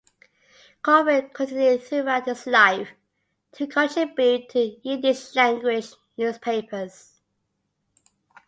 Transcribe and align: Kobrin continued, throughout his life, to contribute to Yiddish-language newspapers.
Kobrin 0.81 1.29
continued, 1.31 1.83
throughout 1.83 2.25
his 2.25 2.47
life, 2.47 2.89
to 3.51 3.67
contribute 3.67 4.49
to 4.49 4.73
Yiddish-language 4.81 5.93
newspapers. 6.17 7.21